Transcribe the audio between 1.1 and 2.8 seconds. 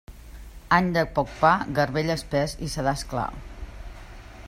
poc pa, garbell espés i